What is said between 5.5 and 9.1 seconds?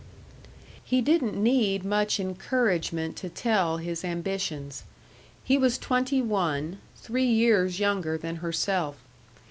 was twenty one three years younger than herself.